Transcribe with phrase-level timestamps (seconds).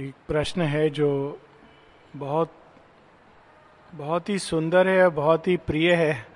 [0.00, 1.38] एक प्रश्न है जो
[2.16, 2.52] बहुत
[3.92, 6.26] बहुत ही सुंदर है बहुत ही प्रिय है।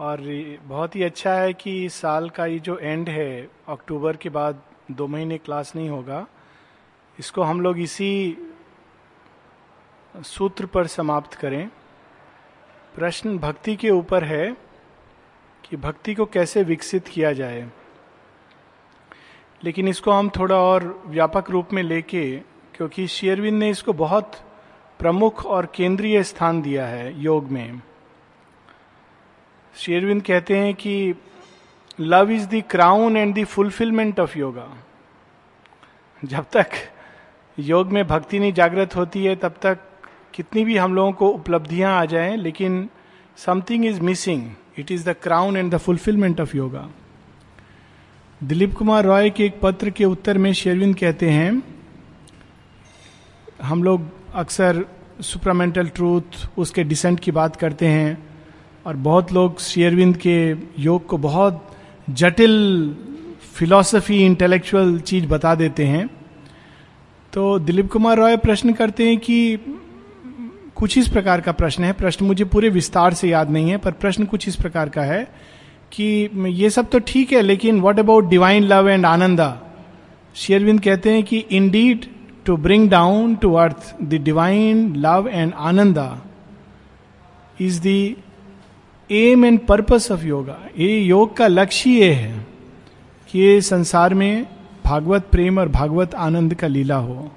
[0.00, 0.20] और
[0.62, 5.06] बहुत ही अच्छा है कि साल का ये जो एंड है, अक्टूबर के बाद दो
[5.06, 6.26] महीने क्लास नहीं होगा,
[7.18, 8.36] इसको हम लोग इसी
[10.14, 11.68] सूत्र पर समाप्त करें।
[12.94, 14.56] प्रश्न भक्ति के ऊपर है
[15.64, 17.68] कि भक्ति को कैसे विकसित किया जाए।
[19.64, 24.32] लेकिन इसको हम थोड़ा और व्यापक रूप में लेके क्योंकि शेयरविंद ने इसको बहुत
[25.00, 27.80] प्रमुख और केंद्रीय स्थान दिया है योग में।
[29.74, 31.14] शेयरविंद कहते हैं कि
[32.00, 34.68] love is the crown and the fulfilment of yoga.
[36.22, 36.70] जब तक
[37.58, 39.78] योग में भक्ति नहीं जागृत होती है, तब तक
[40.34, 42.88] कितनी भी हम लोगों को उपलब्धियाँ आ जाएँ, लेकिन
[43.36, 46.88] something is missing it is the crown and the fulfilment of yoga
[48.40, 51.62] Dilip Kumar Roy के एक पत्र के उत्तर में शेरविंद कहते हैं
[53.62, 54.84] हम लोग अक्सर
[55.20, 58.18] सुपरामेंटल ट्रूथ उसके डिसेंट की बात करते हैं
[58.86, 60.34] और बहुत लोग शेयरविंद के
[60.78, 61.70] योग को बहुत
[62.10, 62.54] जटिल
[63.54, 66.06] फिलॉसफी इंटेलेक्चुअल चीज़ बता देते हैं।
[67.32, 69.58] तो दिलीप कुमार रॉय प्रश्न करते हैं कि
[70.76, 73.92] कुछ इस प्रकार का प्रश्न है। प्रश्न मुझे पूरे विस्तार से याद नहीं है, पर
[73.92, 75.22] प्रश्न कुछ इस प्रकार का है
[75.92, 79.56] कि ये सब तो ठीक है, लेकिन what about divine love and ananda
[80.34, 81.38] Sri Aurobindo कहते हैं कि
[81.70, 82.06] indeed
[82.44, 86.22] to bring down to earth the divine love and ananda
[87.60, 88.16] is the
[89.10, 92.46] aim and purpose of yoga ये योग का लक्ष्य ये है
[93.28, 94.46] कि ये संसार में
[94.84, 97.32] भागवत प्रेम और भागवत आनंद का लीला हो।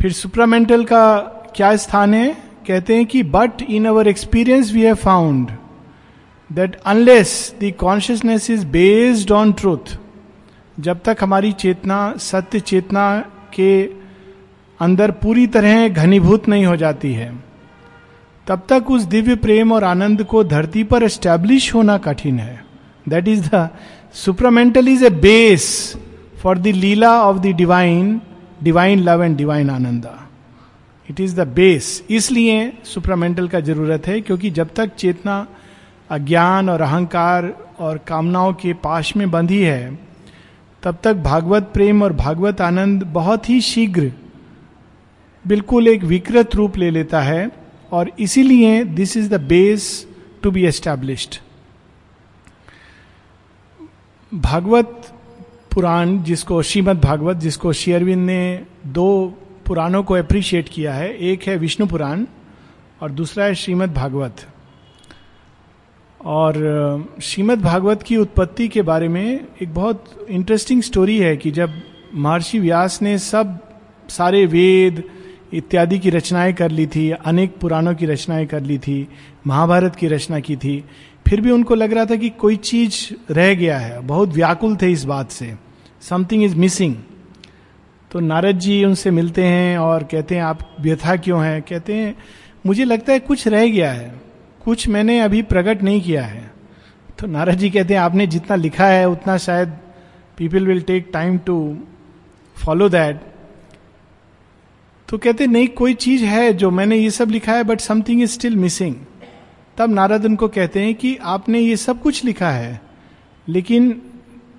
[0.00, 1.18] फिर सुप्रामेंटल का
[1.56, 2.36] क्या स्थान है?
[2.66, 5.50] कहते हैं कि but in our experience we have found
[6.52, 9.98] that unless the consciousness is based on truth
[10.80, 13.70] जब तक हमारी चेतना, सत्य चेतना के
[14.80, 17.32] अंदर पूरी तरह घनीभूत नहीं हो जाती है।
[18.46, 22.60] तब तक उस दिव्य प्रेम और आनंद को धरती पर एस्टैब्लिश होना कठिन है।
[23.08, 23.68] That is the
[24.14, 25.66] supramental is a base
[26.42, 28.20] for the lila of the divine
[28.62, 30.14] divine love and divine ananda
[31.08, 35.46] it is the base इसलिए सुपरामेंटल का ज़रूरत है, क्योंकि जब तक चेतना
[36.10, 40.07] अज्ञान और अहंकार और कामनाओं के पाश में बंधी है
[40.82, 44.12] तब तक भागवत प्रेम और भागवत आनंद बहुत ही शीघ्र,
[45.44, 47.50] बिल्कुल एक विकृत रूप ले लेता है
[47.92, 50.06] और इसीलिए this is the base
[50.42, 51.36] to be established
[54.32, 55.12] Bhagavat
[55.74, 59.08] Purana जिसको, श्रीमद भागवत जिसको शेयरविंद ने दो
[59.66, 62.24] पुराणों को अप्रिशिएट किया है, एक है विष्णु पुराण
[63.02, 64.46] और दूसरा है श्रीमद भागवत।
[66.28, 66.54] और
[67.22, 71.70] श्रीमद् भागवत की उत्पत्ति के बारे में एक बहुत इंटरेस्टिंग स्टोरी है कि जब
[72.14, 73.58] महर्षि व्यास ने सब,
[74.08, 75.02] सारे वेद
[75.52, 79.08] इत्यादि की रचनाएँ कर ली थी, अनेक पुराणों की रचनाएँ कर ली थी,
[79.46, 80.84] महाभारत की रचना की थी,
[81.28, 84.92] फिर भी उनको लग रहा था कि कोई चीज़ रह गया है, बहुत व्याकुल थे
[84.92, 85.54] इस बात से
[86.02, 86.94] समथिंग इज़ मिसिंग
[88.10, 91.60] तो नारद जी उनसे मिलते हैं और कहते हैं, आप व्यथा क्यों हैं?
[91.62, 92.14] कहते हैं,
[92.66, 94.27] मुझे लगता है कुछ रह गया है।
[94.68, 96.50] कुछ मैंने अभी प्रकट नहीं किया है।
[97.18, 99.68] तो नारद जी कहते हैं, आपने जितना लिखा है, उतना शायद
[100.38, 101.56] people will take time to
[102.56, 103.20] follow that
[105.08, 108.30] तो कहते नहीं, कोई चीज़ है जो मैंने ये सब लिखा है but something is
[108.30, 108.94] still missing
[109.76, 112.80] तब नारद उनको कहते हैं कि आपने ये सब कुछ लिखा है,
[113.46, 113.90] लेकिन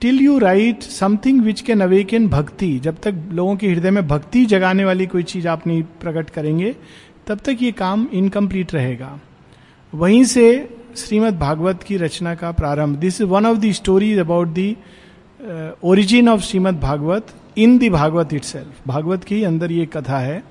[0.01, 4.45] till you write something which can awaken bhakti जब तक लोगों के हृदय में भक्ति
[4.47, 6.75] जगाने वाली कोई चीज़ आप नहीं प्रकट करेंगे,
[7.27, 9.19] तब तक ये काम इनकम्प्लीट रहेगा।
[9.93, 10.47] वहीं से
[10.97, 14.77] श्रीमद् भागवत की रचना का प्रारंभ। This is one of the stories about the
[15.83, 18.45] origin of Shrimad Bhagavat in the Bhagavat it
[18.87, 20.43] Bhagavat के अंदर ये कथा है।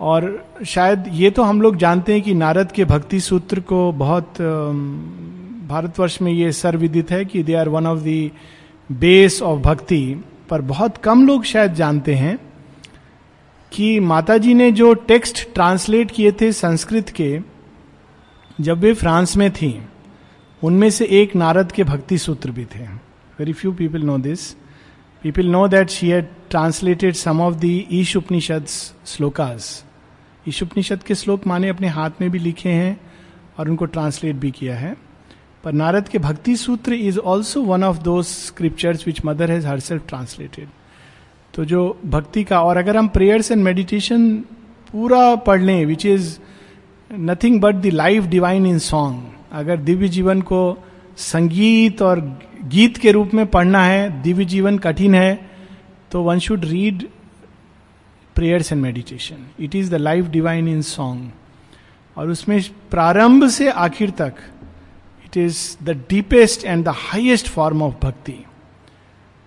[0.00, 4.34] और शायद ये तो हम लोग जानते हैं कि नारद के भक्ति सूत्र को बहुत
[4.34, 4.78] um,
[5.68, 8.30] भारतवर्ष में ये सर्वविदित है कि they are one of the
[8.90, 10.24] base of bhakti.
[10.50, 12.38] पर बहुत कम लोग शायद जानते हैं
[13.72, 17.49] कि माताजी ने जो टेक्स्ट ट्रांसलेट किए थे संस्कृत के
[18.60, 19.74] जब वे फ्रांस में थी,
[20.62, 22.84] उनमें से एक नारद के भक्ति सूत्र भी थे।
[23.38, 24.50] Very few people know this
[25.24, 28.66] people know that she had translated some of the Isha Upanishad
[29.06, 29.84] shlokas
[30.48, 33.00] Isha Upanishad के श्लोक माने अपने हाथ में भी लिखे हैं
[33.58, 34.96] और उनको ट्रांसलेट भी किया है।
[35.64, 40.06] पर नारद के Bhakti Sutra is also one of the scriptures which Mother has herself
[40.08, 40.68] translated
[41.54, 44.30] तो जो भक्ति का, और अगर हम प्रेयर्स एंड मेडिटेशन
[44.92, 46.38] पूरा पढ़ लें which is
[47.10, 49.22] nothing but the life divine in song
[49.52, 50.78] अगर दिव्य जीवन को
[51.16, 52.20] संगीत और
[52.64, 55.48] गीत के रूप में पढ़ना है, दिव्य जीवन कठिन है
[56.10, 57.06] तो one should read
[58.34, 61.30] prayers and meditation it is the life divine in song
[62.18, 64.34] और उसमें प्रारंभ से आखिर तक
[65.24, 68.44] it is the deepest and the highest form of bhakti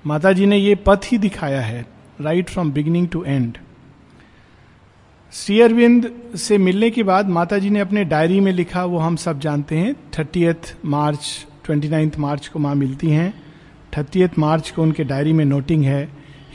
[0.06, 1.86] माता जी ने ये पथ ही दिखाया है
[2.22, 3.58] right from beginning to end
[5.34, 9.16] Sri Aurobindo से मिलने के बाद माता जी ने अपने डायरी में लिखा, वो हम
[9.16, 11.30] सब जानते हैं thirtieth March
[11.66, 13.34] twenty ninth March को माँ मिलती हैं।
[13.98, 16.04] थर्टीएथ मार्च को उनके डायरी में नोटिंग है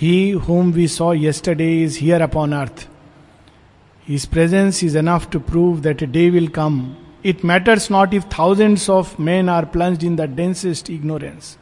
[0.02, 2.86] he whom we saw yesterday is here upon earth
[4.08, 6.80] his presence is enough to prove that a day will come
[7.24, 11.56] it matters not if thousands of men are plunge in the densest ignorance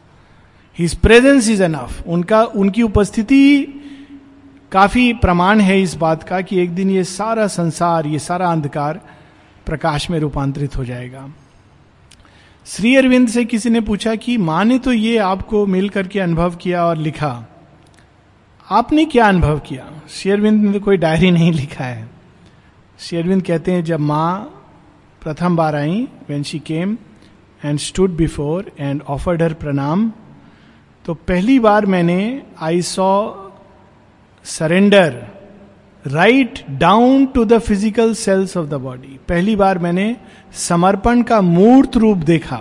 [0.78, 3.42] his presence is enough उनका, उनकी उपस्थिति
[4.72, 9.00] काफ़ी प्रमाण है इस बात का कि एक दिन ये सारा संसार, ये सारा अंधकार
[9.66, 11.28] प्रकाश में रूपांतरित हो जाएगा।
[12.66, 16.54] श्री अरविंद से किसी ने पूछा कि माँ ने तो ये आपको मिल करके अनुभव
[16.54, 17.46] किया और लिखा?
[18.70, 19.90] आपने क्या अनुभव किया?
[20.10, 22.08] श्री अरविंद ने तो कोई डायरी नहीं लिखा है।
[22.98, 24.42] श्री अरविंद कहते हैं, जब माँ
[25.22, 26.98] प्रथम बार आई when she came
[27.64, 30.12] and stood before and offered her pranam
[31.04, 33.30] तो पहली बार मैंने I saw
[34.46, 35.14] surrender
[36.04, 40.16] right down to the physical cells of the body पहली बार मैंने
[40.58, 42.60] समर्पण का मूर्त रूप देखा,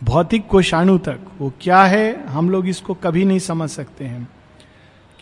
[0.00, 4.28] भौतिक कोषाणु तक। वो क्या है, हम लोग इसको कभी नहीं समझ सकते हैं।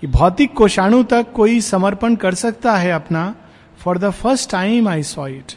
[0.02, 3.34] कि भौतिक कोषाणु तक कोई समर्पण कर सकता है अपना?
[3.80, 5.52] For the first time I saw it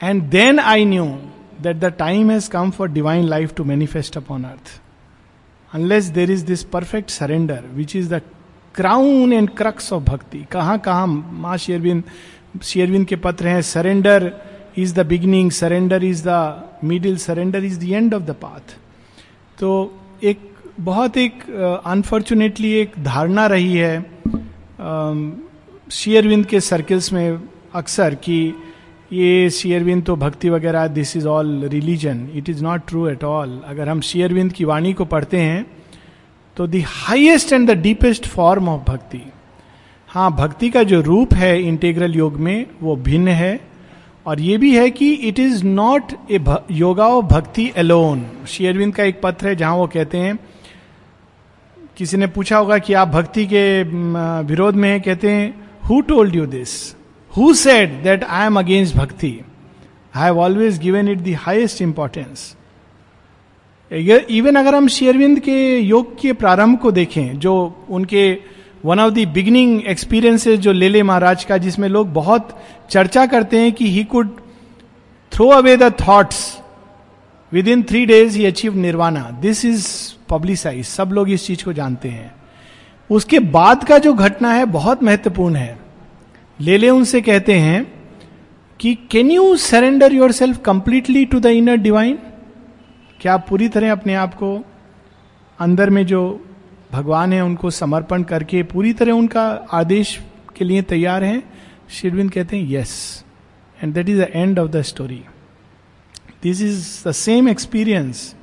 [0.00, 1.04] and then I knew
[1.60, 4.80] that the time has come for divine life to manifest upon earth
[5.72, 8.20] unless there is this perfect surrender which is the
[8.74, 12.02] crown and crux of bhakti कहाँ कहाँ माँ शेरविंद
[12.64, 14.32] शेरविंद के पत्र हैं surrender
[14.78, 18.76] is the beginning surrender is the middle surrender is the end of the path
[19.58, 19.70] तो
[20.22, 20.48] एक
[20.80, 21.42] बहुत एक
[21.86, 23.98] अनफॉर्चुनेटली uh, एक धारणा रही है
[25.90, 27.40] शेयरविंद um, के सर्कल्स में
[27.74, 28.54] अक्सर कि
[29.12, 33.60] ये शेयरविंद तो भक्ति वगैरह this is all religion it is not true at all
[33.66, 35.66] अगर हम शेयरविंद की वाणी को पढ़ते हैं
[36.56, 39.22] तो the highest and the deepest form of bhakti
[40.08, 43.60] हाँ भक्ति का जो रूप है इंटेग्रल योग में, वो भिन्न है।
[44.26, 49.04] और ये भी है कि it is not a yoga of bhakti alone Sri Aurobindo का
[49.04, 50.38] एक पत्र है जहाँ वो कहते हैं,
[51.96, 53.82] किसी ने पूछा होगा कि आप भक्ति के
[54.44, 56.76] विरोध में है, कहते हैं who told you this
[57.32, 59.38] who said that I am against bhakti
[60.16, 62.54] I have always given it the highest importance
[63.90, 68.38] even अगर हम शेयरविंद के योग के प्रारंभ को देखें, जो उनके
[68.84, 72.56] one of the beginning experiences जो लेले महाराज का, जिसमें लोग बहुत
[72.90, 74.36] चर्चा करते हैं कि he could
[75.32, 76.58] throw away the thoughts
[77.68, 79.88] within three days he achieve nirvana this is
[80.28, 82.32] publicise सब लोग इस चीज़ को जानते हैं।
[83.10, 85.78] उसके बाद का जो घटना है, बहुत महत्वपूर्ण है।
[86.60, 87.86] ले ले उनसे कहते हैं
[88.80, 92.18] कि can you surrender yourself completely to the inner divine
[93.20, 94.48] क्या आप पूरी तरह अपने आप को
[95.58, 96.20] अंदर में जो
[96.92, 100.18] भगवान है, उनको समर्पण करके पूरी तरह उनका आदेश
[100.56, 101.42] के लिए तैयार हैं?
[101.90, 103.24] शिरविंद कहते हैं yes
[103.78, 105.22] and that is the end of the story
[106.42, 108.34] this is the same experience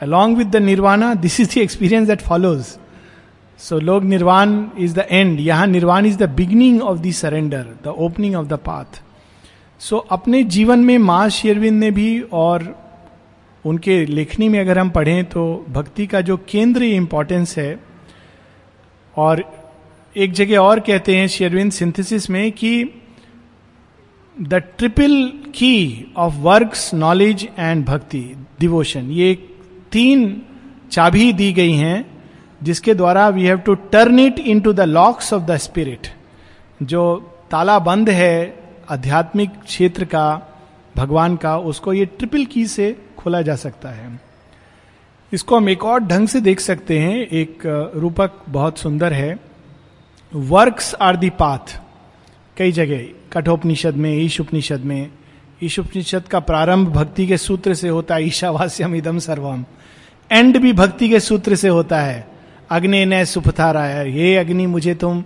[0.00, 2.76] along with the nirvana this is the experience that follows
[3.60, 7.94] so लोग निर्वाण इज़ द एंड यहाँ nirvana is the beginning of the surrender the
[7.98, 9.00] opening of the path
[9.80, 12.87] so अपने जीवन में माँ शेरविंद ने भी और
[13.68, 17.78] उनके लेखनी में अगर हम पढ़ें तो भक्ति का जो केंद्रीय इंपॉर्टेंस है,
[19.14, 19.44] और
[20.16, 22.72] एक जगह और कहते हैं शेरविंद सिंथेसिस में कि
[24.36, 25.16] the triple
[25.54, 28.20] key of works knowledge and bhakti
[28.60, 29.34] devotion ये
[29.92, 30.20] तीन
[30.92, 32.04] चाबी दी गई हैं,
[32.62, 36.06] जिसके द्वारा we have to turn it into the locks of the spirit
[36.82, 37.02] जो
[37.50, 38.34] ताला बंद है
[38.90, 40.26] आध्यात्मिक क्षेत्र का,
[40.96, 42.96] भगवान का, उसको ये ट्रिपल की से
[43.28, 44.08] खोला जा सकता है।
[45.32, 47.62] इसको हम एक और ढंग से देख सकते हैं। एक
[47.94, 49.36] रूपक बहुत सुंदर है।
[50.32, 51.80] Works are the path.
[52.56, 55.10] कई जगह, कठोपनिषद में ईश उपनिषद में।
[55.62, 59.64] ईश उपनिषद का प्रारंभ भक्ति के सूत्र से होता है, ईशावास्यम इदम सर्वम।
[60.30, 62.26] एंड भी भक्ति के सूत्र से होता है।
[62.70, 65.22] अग्नि ने सुपथा राया ये अग्नि, मुझे तुम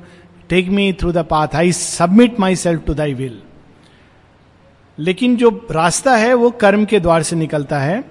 [0.48, 3.40] take me through the path I submit myself to thy will
[4.98, 8.04] लेकिन जो रास्ता है, वो कर्म के द्वार से निकलता है।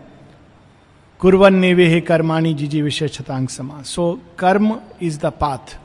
[1.19, 5.77] कुरवन ने वे कर्माणी जीजी विशेषतांग समा। So karma is the path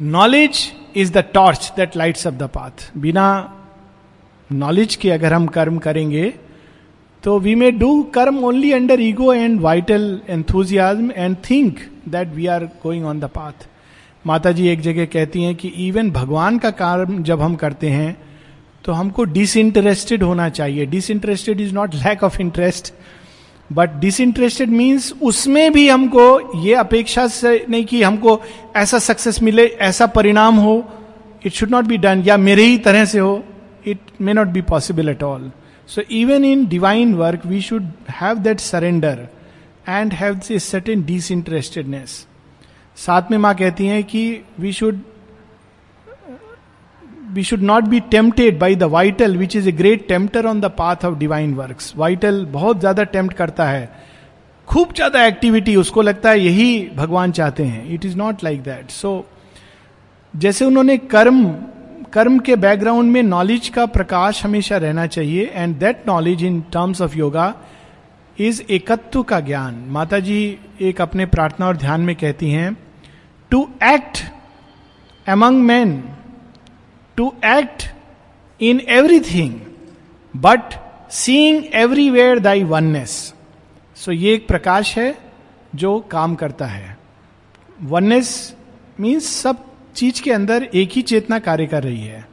[0.00, 3.26] knowledge is the torch that lights of the path बिना
[4.52, 6.32] नॉलेज के अगर हम कर्म करेंगे
[7.24, 12.46] तो we may do karma only under ego and vital enthusiasm and think that we
[12.46, 13.66] are going on the path
[14.26, 18.16] माता जी एक जगह कहती हैं कि इवन भगवान का काम जब हम करते हैं
[18.84, 22.92] तो हमको डिसइंटरेस्टेड होना चाहिए। Disinterested is not lack of interest
[23.72, 28.40] but disinterested means उसमें भी हमको ये अपेक्षा से नहीं कि हमको
[28.76, 30.84] ऐसा सक्सेस मिले, ऐसा परिणाम हो।
[31.46, 33.44] It should not be done या मेरे ही तरह से हो।
[33.86, 35.50] It may not be possible at all
[35.88, 39.26] so even in divine work we should have that surrender
[39.88, 42.26] and have this certain disinterestedness
[42.96, 45.00] साथ में माँ कहती हैं कि we should
[47.32, 50.70] we should not be tempted by the vital which is a great tempter on the
[50.78, 53.90] path of divine work vital बहुत ज़्यादा tempt करता है।
[54.68, 58.90] खूब ज़्यादा एक्टिविटी उसको लगता है यही भगवान चाहते हैं। It is not like that
[58.90, 59.24] so
[60.34, 61.44] जैसे उन्होंने कर्म
[62.12, 67.00] कर्म के बैकग्राउंड में नॉलेज का प्रकाश हमेशा रहना चाहिए and that knowledge in terms
[67.02, 67.54] of yoga
[68.38, 70.36] is एकत्व का ज्ञान। माता जी
[70.80, 72.76] एक अपने प्रार्थना और ध्यान में कहती हैं
[73.50, 74.22] to act
[75.26, 76.02] among men
[77.16, 77.82] to act
[78.60, 79.60] in everything
[80.34, 80.74] but
[81.10, 83.12] seeing everywhere thy oneness
[83.96, 85.14] so ये एक प्रकाश है
[85.74, 86.96] जो काम करता है।
[87.82, 88.56] वननेस
[89.00, 92.26] मीन्स सब चीज़ के अंदर एक ही चेतना कार्य कर रही है।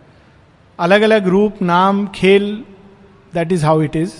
[0.79, 2.65] अलग अलग रूप, नाम, खेल
[3.33, 4.13] that is how it is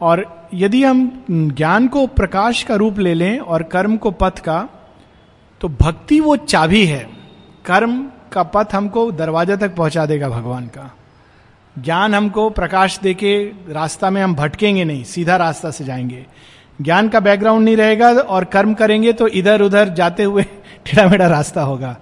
[0.00, 4.68] और यदि हम ज्ञान को प्रकाश का रूप ले लें और कर्म को पथ का
[5.60, 7.08] तो भक्ति वो चाबी है।
[7.64, 10.90] कर्म का पथ हमको दरवाज़ा तक पहुँचा देगा भगवान का।
[11.76, 16.26] ज्ञान हमको प्रकाश देके रास्ता में हम भटकेंगे नहीं, सीधा रास्ता से जाएँगे।
[16.82, 20.42] ज्ञान का बैकग्राउंड नहीं रहेगा और कर्म करेंगे तो इधर उधर जाते हुए
[20.84, 21.96] टेढ़ा मेढ़ा रास्ता होगा।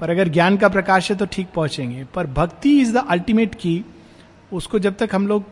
[0.00, 3.84] पर अगर ज्ञान का प्रकाश है तो ठीक पहुँचेंगे। पर भक्ति इज़ द अल्टीमेट की
[4.52, 5.44] उसको जब तक हम लोग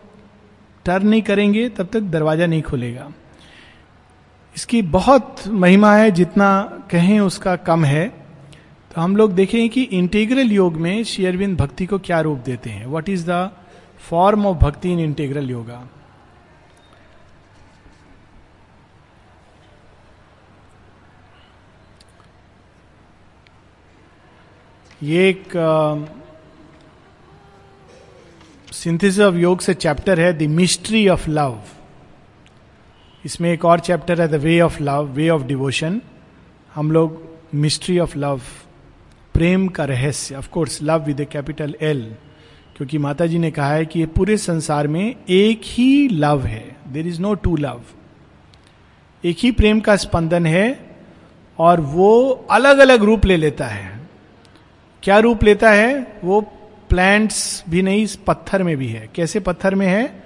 [0.85, 3.09] टर्न नहीं करेंगे, तब तक दरवाज़ा नहीं खुलेगा।
[4.57, 8.18] इसकी बहुत महिमा है जितना कहें उसका कम है।
[8.99, 12.87] हम लोग देखें कि इंटीग्रल योग में शेयरविंद भक्ति को क्या रूप देते हैं?
[12.87, 13.51] What is the
[14.09, 15.87] form of bhakti in integral yoga
[25.03, 25.53] ये एक
[28.73, 31.61] सिंथेसिस ऑफ़ योग से चैप्टर है द मिस्ट्री ऑफ़ लव
[33.25, 36.01] इसमें एक और चैप्टर है the way of love way of devotion
[36.73, 37.23] हम लोग
[37.55, 38.41] मिस्ट्री ऑफ़ लव
[39.39, 42.15] प्रेम का रहस्य of course love with a capital L
[42.77, 46.77] क्योंकि माता जी ने कहा है कि ये पूरे संसार में एक ही लव है।
[46.89, 47.81] There is no two love
[49.25, 50.97] एक ही प्रेम का स्पंदन है
[51.59, 54.01] और वो अलग अलग रूप ले लेता है।
[55.03, 56.21] क्या रूप लेता है?
[56.25, 56.41] वो
[56.89, 60.25] प्लांट्स भी नहीं, पत्थर में भी है। कैसे पत्थर में है?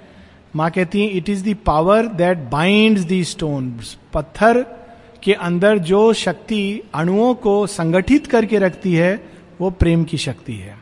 [0.55, 3.79] माँ कहती है it is the power that bind the stone
[4.13, 4.82] पत्थर
[5.23, 9.23] के अंदर जो शक्ति अणुओं को संगठित करके रखती है,
[9.61, 10.77] वो प्रेम की शक्ति है।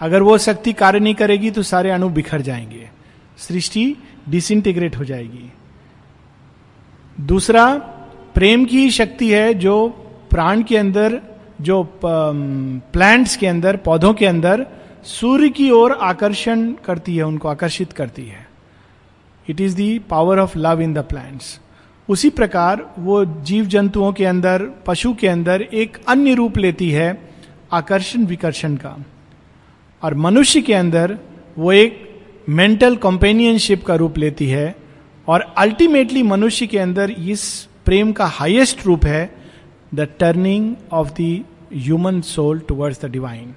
[0.00, 2.90] अगर वो शक्ति कार्य नहीं करेगी तो सारे अणु बिखर जाएँगे।
[3.38, 3.96] सृष्टि
[4.28, 5.52] डिसइंटीग्रेट हो जाएगी।
[7.20, 7.74] दूसरा,
[8.34, 9.88] प्रेम की शक्ति है जो
[10.30, 11.20] प्राण के अंदर,
[11.60, 14.66] जो प्लांट्स के अंदर, पौधों के अंदर
[15.04, 18.48] सूर्य की ओर आकर्षण करती है, उनको आकर्षित करती है।
[19.48, 21.60] It is the power of love in the plants
[22.08, 27.18] उसी प्रकार वो जीव जंतुओं के अंदर, पशु के अंदर एक अन्य रूप लेती है,
[27.72, 28.96] आकर्षण विकर्षण का।
[30.02, 31.18] और मनुष्य के अंदर
[31.58, 32.08] वो एक
[32.48, 34.74] मेंटल कंपेनियनशिप का रूप लेती है,
[35.28, 39.24] और अल्टीमेटली मनुष्य के अंदर इस प्रेम का हाईएस्ट रूप है
[39.94, 41.44] the turning of the
[41.74, 43.54] human soul towards the divine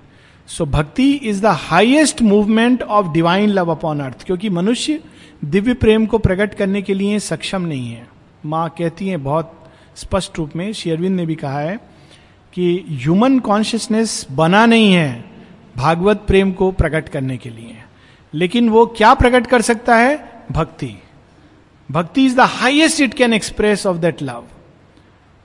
[0.49, 4.99] so bhakti is the highest movement of divine love upon earth क्योंकि मनुष्य
[5.45, 8.07] दिव्य प्रेम को प्रकट करने के लिए सक्षम नहीं है।
[8.45, 11.79] माँ कहती हैं बहुत स्पष्ट रूप में शेरविंद ने भी कहा है
[12.53, 15.25] कि ह्यूमन कॉन्शियसनेस बना नहीं है
[15.77, 17.77] भागवत प्रेम को प्रकट करने के लिए।
[18.33, 20.43] लेकिन वो क्या प्रकट कर सकता है?
[20.51, 21.01] भक्ति।
[21.91, 24.43] Bhakti is the highest it can express of that love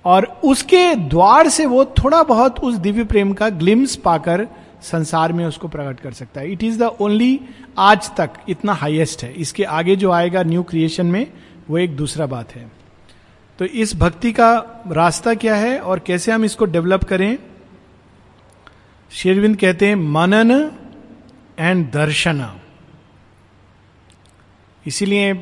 [0.05, 4.49] और उसके द्वार से वो थोड़ा बहुत उस दिव्य प्रेम का ग्लिम्स पाकर
[4.83, 7.41] संसार में उसको प्रकट कर सकता है। इट इज़ द ओनली
[7.79, 11.33] आज तक इतना हाइएस्ट है। इसके आगे जो आएगा न्यू क्रिएशन में,
[11.71, 12.80] वो एक दूसरा बात है।
[13.61, 17.39] तो इस भक्ति का रास्ता क्या है और कैसे हम इसको डेवलप करें?
[19.11, 20.73] शेरविंद कहते हैं, मनन
[21.59, 22.61] एंड दर्शन
[24.87, 25.33] इसीलिए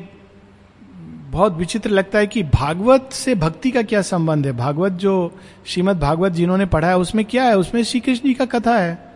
[1.29, 4.51] बहुत विचित्र लगता है कि भागवत से भक्ति का क्या संबंध है?
[4.51, 7.57] भागवत जो श्रीमद भागवत जिन्होंने पढ़ा है, उसमें क्या है?
[7.57, 9.13] उसमें श्री कृष्ण जी का कथा है।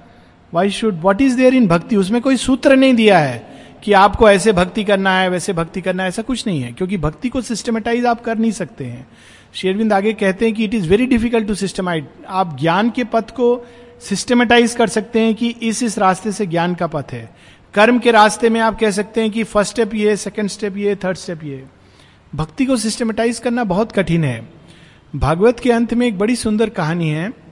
[0.54, 1.96] Why should what is there in bhakti?
[1.96, 3.53] उसमें कोई सूत्र नहीं दिया है।
[3.84, 6.98] कि आपको ऐसे भक्ति करना है, वैसे भक्ति करना है, ऐसा कुछ नहीं है, क्योंकि
[6.98, 9.08] भक्ति को सिस्टमेटाइज आप कर नहीं सकते हैं।
[9.54, 13.30] शेरविंद आगे कहते हैं कि it is very difficult to systemize आप ज्ञान के पथ
[13.30, 13.66] को
[14.02, 17.36] सिस्टमेटाइज कर सकते हैं कि इस इस रास्ते से ज्ञान का पथ है।
[17.74, 20.96] कर्म के रास्ते में आप कह सकते हैं कि फ़र्स्ट स्टेप ये सेकंड स्टेप ये
[20.96, 21.64] थर्ड स्टेप ये।
[22.36, 24.50] भक्ति को सिस्टमेटाइज करना बहुत कठिन है।
[25.16, 27.43] भागवत के अंत में एक बड़ी सुंदर कहानी है।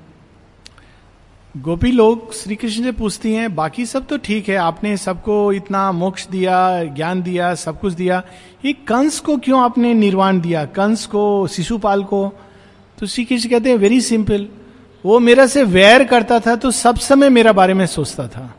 [1.56, 5.92] गोपी लोग श्री कृष्ण से पूछती हैं, बाकी सब तो ठीक है, आपने सबको इतना
[5.92, 8.22] मोक्ष दिया, ज्ञान दिया, सब कुछ दिया,
[8.66, 10.64] ये कंस को क्यों आपने निर्वाण दिया?
[10.66, 12.34] कंस को, शिशुपाल को?
[12.98, 14.48] तो श्री कृष्ण कहते हैं वेरी सिंपल
[15.06, 18.54] वो मेरा से वैर करता था तो सब समय मेरा बारे में सोचता था।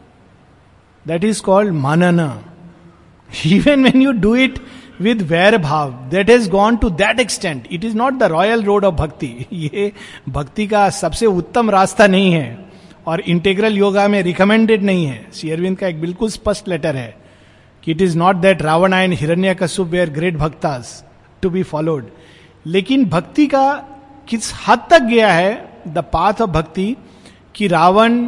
[1.06, 2.26] That is called manana.
[3.46, 4.58] Even when you do it
[5.00, 8.84] with vair bhav that has gone to that extent it is not the royal road
[8.84, 9.92] of bhakti ये
[10.28, 12.71] भक्ति का सबसे उत्तम रास्ता नहीं है।
[13.06, 17.14] और इंटेग्रल योगा में रिकमेंडेड नहीं है। शेयरविंद का एक बिल्कुल स्पष्ट लेटर है
[17.82, 19.14] कि it is not that Ravana and
[19.54, 21.04] Hiranyakashyap were great bhaktas
[21.42, 22.10] to be followed
[22.66, 23.72] लेकिन भक्ति का
[24.28, 25.82] किस हद तक गया है?
[25.88, 26.96] द पाथ ऑफ़ भक्ति
[27.54, 28.26] कि रावण,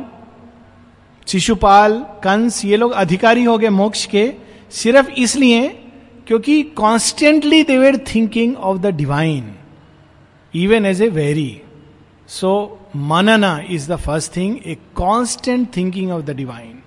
[1.26, 4.33] शिशुपाल, कंस, ये लोग अधिकारी हो गए मोक्ष के
[4.73, 5.69] सिर्फ़ इसलिए
[6.26, 9.52] क्योंकि constantly they were thinking of the divine
[10.54, 11.61] even as a very
[12.28, 12.50] so
[12.97, 16.78] manana is the first thing a constant thinking of the divine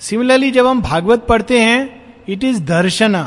[0.00, 1.80] similarly जब हम भागवत पढ़ते हैं
[2.28, 3.22] it is darshana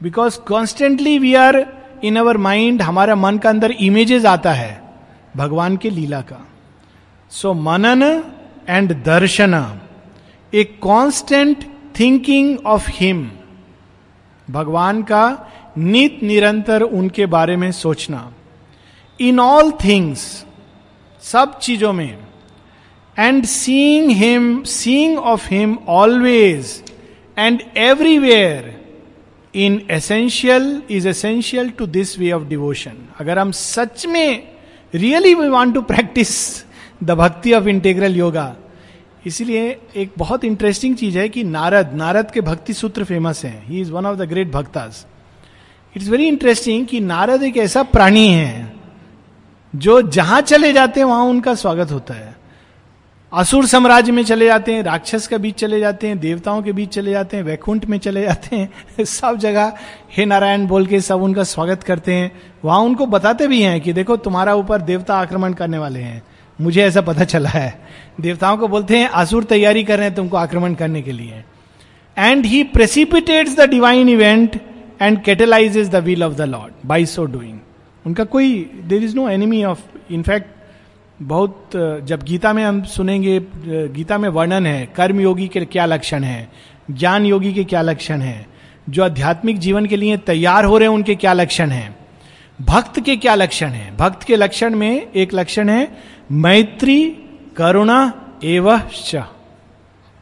[0.00, 1.64] because constantly we are
[2.04, 4.72] in our mind हमारा मन का अंदर images आता है,
[5.36, 6.40] भगवान के लीला का.
[7.32, 8.02] So manan
[8.68, 9.62] and darshana
[10.52, 11.64] a constant
[11.98, 13.30] thinking of him
[14.48, 15.24] भगवान का
[15.78, 18.30] नित निरंतर उनके बारे में सोचना.
[19.20, 20.44] इन ऑल थिंग्स,
[21.22, 22.18] सब चीज़ों में
[23.16, 26.82] and seeing him seeing of him always
[27.38, 28.78] and everywhere
[29.54, 34.42] in essential is essential to this way of devotion अगर हम सच में
[34.94, 36.32] really we want to practice
[37.04, 38.54] the bhakti of integral yoga
[39.26, 43.80] इसलिए एक बहुत इंटरेस्टिंग चीज़ है कि नारद नारद के भक्ति सूत्र फ़ेमस है। He
[43.80, 45.06] is one of the great bhaktas
[45.96, 48.79] it's very interesting कि नारद एक ऐसा प्राणी है
[49.76, 52.36] जो जहाँ चले जाते हैं, वहाँ उनका स्वागत होता है।
[53.32, 56.88] असुर साम्राज्य में चले जाते हैं, राक्षस के बीच चले जाते हैं, देवताओं के बीच
[56.88, 58.70] चले जाते हैं, वैकुंठ में चले जाते हैं,
[59.04, 59.72] सब जगह
[60.16, 63.92] हे नारायण बोल के सब उनका स्वागत करते हैं। वहाँ उनको बताते भी हैं कि
[63.92, 66.22] देखो तुम्हारा ऊपर देवता आक्रमण करने वाले हैं।
[66.60, 67.80] मुझे ऐसा पता चला है।
[68.20, 71.44] देवताओं को बोलते हैं, असुर तैयारी कर रहे हैं तुमको आक्रमण करने के लिए।
[72.18, 74.60] And he precipitates the divine event
[75.02, 77.58] and catalyze the will of the lord by so doing
[78.06, 80.58] उनका कोई there is no enemy of in fact
[81.22, 81.70] बहुत,
[82.04, 86.48] जब गीता में हम सुनेंगे, गीता में वर्णन है, कर्म योगी के क्या लक्षण है,
[86.90, 88.46] ज्ञान योगी के क्या लक्षण है,
[88.88, 91.96] जो आध्यात्मिक जीवन के लिए तैयार हो रहे हैं, उनके क्या लक्षण हैं,
[92.60, 95.88] भक्त के क्या लक्षण है, भक्त के लक्षण में एक लक्षण है,
[96.32, 97.04] मैत्री
[97.56, 98.00] करुणा
[98.44, 98.80] एवं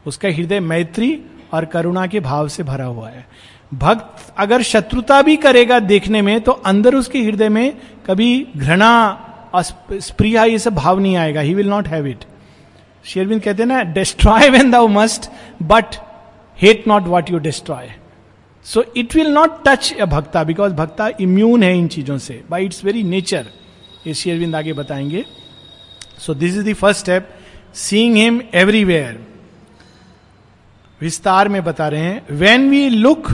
[0.07, 1.19] उसका हृदय मैत्री
[1.53, 3.27] और करुणा के भाव से भरा हुआ है।
[3.73, 7.77] भक्त अगर शत्रुता भी करेगा देखने में तो अंदर उसके हृदय में
[8.07, 9.25] कभी घृणा
[9.57, 12.25] स्प्रिया, ये सब भाव नहीं आएगा। He will not have it
[13.05, 15.31] Sri Aurobindo कहते हैं ना destroy when thou must
[15.63, 15.97] but
[16.59, 17.91] hate not what you destroy
[18.67, 22.65] so it will not touch a bhakta because bhakta immune है इन चीज़ों से। बाई
[22.65, 23.47] इट्स वेरी नेचर
[24.07, 25.25] ये शेरविंद आगे बताएँगे।
[26.19, 27.29] So this is the first step
[27.75, 29.27] seeing him everywhere
[31.01, 33.29] विस्तार में बता रहे हैं when we look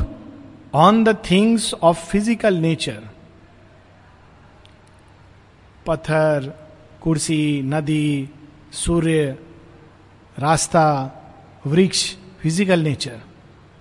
[0.75, 3.03] on the things of physical nature
[5.87, 6.53] पत्थर,
[7.03, 8.29] कुर्सी, नदी,
[8.73, 9.27] सूर्य,
[10.37, 10.87] रास्ता,
[11.67, 12.05] वृक्ष
[12.43, 13.21] फ़िज़िकल नेचर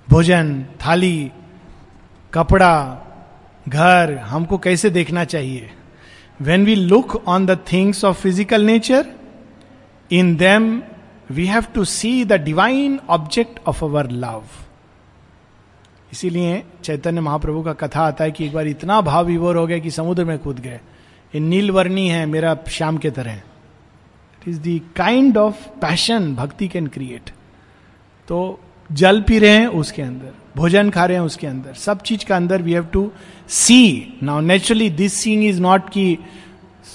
[0.08, 1.32] भोजन, थाली,
[2.34, 2.76] कपड़ा,
[3.68, 5.70] घर, हमको कैसे देखना चाहिए?
[6.42, 9.06] When we look on the things of physical nature
[10.12, 10.82] in them
[11.32, 14.44] we have to see the divine object of our love
[16.14, 19.78] इसीलिए चैतन्य महाप्रभु का कथा आता है कि एक बार इतना भाव विभोर हो गया
[19.80, 20.80] कि समुद्र में कूद गए।
[21.34, 26.88] ये नीलवर्णी है, मेरा श्याम के तरह। It is the kind of passion bhakti can
[26.88, 27.30] create
[28.30, 32.26] तो जल पी रहे हैं उसके अंदर, भोजन खा रहे हैं उसके अंदर। सब चीज़
[32.26, 33.12] का अंदर we have to
[33.50, 36.18] see now naturally this seeing is not की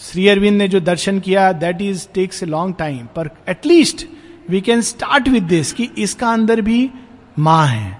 [0.02, 4.06] श्री अरविंद ने जो दर्शन किया that is takes a long time पर at least
[4.50, 6.90] we can start with this कि इसका अंदर भी
[7.38, 7.97] माँ है।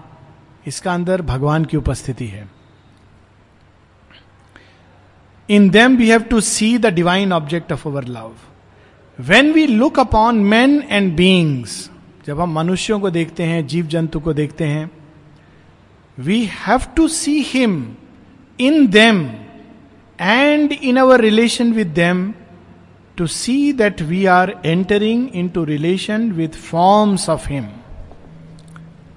[0.69, 2.49] इसका अंदर भगवान की उपस्थिति है।
[5.49, 8.33] In them we have to see the divine object of our love
[9.19, 11.91] when we look upon man and beings
[12.27, 14.91] जब हम मनुष्यों को देखते हैं जीव जंतु को देखते हैं
[16.19, 17.97] we have to see him
[18.59, 19.25] in them
[20.19, 22.33] and in our relation with them
[23.17, 27.67] to see that we are entering in to relation with forms of him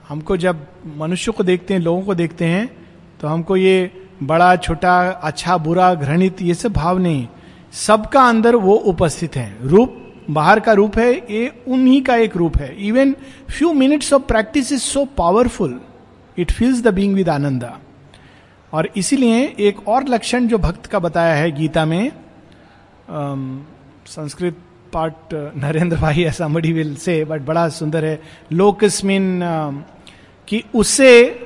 [0.07, 0.65] हमको जब
[0.97, 2.67] मनुष्य को देखते हैं, लोगों को देखते हैं
[3.21, 3.91] तो हमको ये
[4.23, 7.27] बड़ा, छोटा अच्छा बुरा, घृणित, ये सब भाव नहीं।
[7.73, 9.97] सबका अंदर वो उपस्थित है। रूप,
[10.29, 13.13] बाहर का रूप है, ये उन्हीं का एक रूप है। Even
[13.49, 15.79] few minutes of practice is so powerful
[16.37, 17.77] it feels the being with ananda
[18.73, 22.11] और इसीलिए एक और लक्षण जो भक्त का बताया है गीता में
[24.07, 24.57] संस्कृत
[24.93, 29.41] पार्ट नरेंद्र भाई ऐसा मडी विल से, बट बड़ा सुंदर है। लोकस्मिन
[30.51, 31.39] कि उससे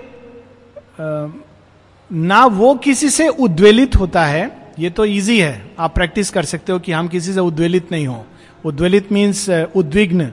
[2.11, 6.71] ना वो किसी से उद्वेलित होता है, ये तो इजी है, आप प्रैक्टिस कर सकते
[6.71, 8.25] हो कि हम किसी से उद्वेलित नहीं हो।
[8.65, 10.31] उद्वेलित मीन्स उद्विग्न।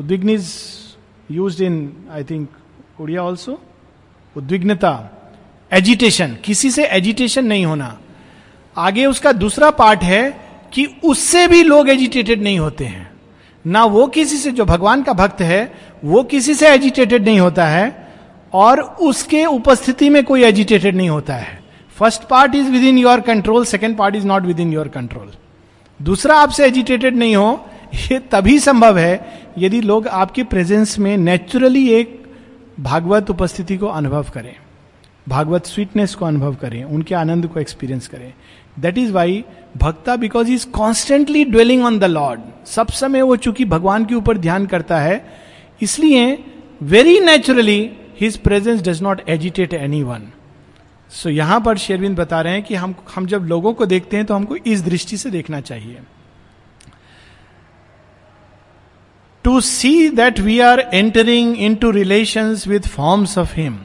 [0.00, 0.52] उद्विग्न is
[1.30, 2.48] use in I think
[3.00, 3.60] Odia also
[4.36, 4.92] उद्विग्नता।
[5.72, 7.98] एजिटेशन किसी से एजिटेशन नहीं होना।
[8.76, 10.30] आगे उसका दूसरा पार्ट है
[10.72, 13.10] कि उससे भी लोग एजिटेटेड नहीं होते हैं।
[13.66, 15.72] ना वो किसी से, जो भगवान का भक्त है,
[16.04, 18.03] वो किसी से एजिटेटेड नहीं होता है।
[18.54, 21.62] और उसके उपस्थिति में कोई एजिटेटेड नहीं होता है।
[21.96, 25.30] First part is within your control second part is not within your control
[26.00, 27.64] दूसरा आपसे एजिटेटेड नहीं हो,
[27.94, 32.22] ये तभी संभव है यदि लोग आपके प्रेजेंस में नेचुरली एक
[32.80, 34.54] भागवत उपस्थिति को अनुभव करें,
[35.26, 38.32] भागवत स्वीटनेस को अनुभव करें, उनके आनंद को एक्सपीरियंस करें।
[38.80, 39.44] That is why
[39.76, 44.38] bhakta because is constantly dwelling on the lord सब समय वो चूँकि भगवान के ऊपर
[44.38, 45.24] ध्यान करता है,
[45.82, 46.38] इसलिए
[46.84, 47.80] very naturally
[48.20, 50.28] his presence does not agitate any one
[51.10, 54.26] so यहाँ पर शेरविंद बता रहे हैं कि हम हम जब लोगों को देखते हैं
[54.26, 56.00] तो हमको इस दृष्टि से देखना चाहिए।
[59.44, 63.78] To see that we are entering in to relation with forms of him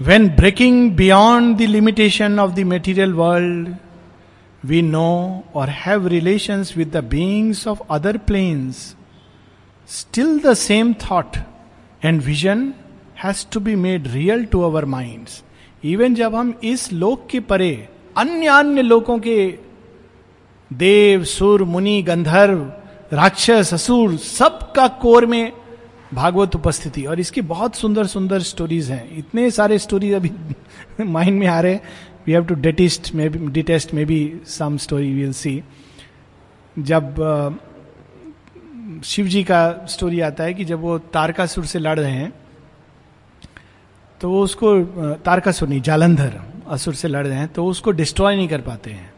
[0.00, 3.74] when breaking beyond the limitation of the material world
[4.64, 8.94] we know और have relation with the beings of other planes
[9.88, 11.36] still the same thought
[12.04, 12.72] and vision
[13.24, 15.26] has to be made real to our mind
[15.84, 19.58] even जब हम इस लोक के परे अन्य अन्य लोगों के
[20.72, 22.72] देव, सुर, मुनि, गंधर्व,
[23.12, 25.52] राक्षस, असुर, सबका कोर में
[26.14, 30.30] भागवत उपस्थिति। और इसकी बहुत सुंदर सुंदर स्टोरीज हैं। इतने सारे स्टोरीज अभी
[31.04, 31.82] माइंड में आ रहे हैं।
[32.26, 35.62] We have to detest maybe detest maybe some story will see
[36.78, 37.14] जब
[39.04, 42.32] शिव जी का स्टोरी आता है कि जब वो तारकासुर से लड़ रहे हैं
[44.20, 44.80] तो वो उसको
[45.24, 49.12] तारकासुर नहीं, जालंधर, असुर से लड़ रहे हैं तो उसको डिस्ट्रॉय नहीं कर पाते हैं।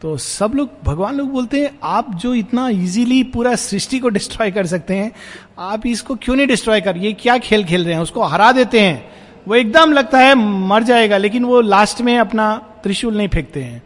[0.00, 4.50] तो सब लोग, भगवान लोग बोलते हैं, आप जो इतना इजीली पूरा सृष्टि को डिस्ट्रॉय
[4.50, 5.10] कर सकते हैं,
[5.58, 8.80] आप इसको क्यों नहीं डिस्ट्रॉय कर, ये क्या खेल खेल रहे हैं, उसको हरा देते
[8.80, 9.12] हैं।
[9.48, 13.82] वो एकदम लगता है मर जाएगा, लेकिन वो लास्ट में अपना त्रिशूल नहीं फेंकते हैं।